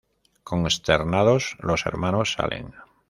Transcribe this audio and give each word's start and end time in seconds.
Consternados, 0.43 1.57
los 1.61 1.85
hermanos 1.85 2.33
salen. 2.33 2.73